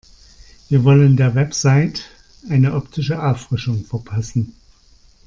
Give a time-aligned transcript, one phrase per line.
[0.67, 2.05] Wir wollen der Website
[2.49, 4.55] eine optische Auffrischung verpassen.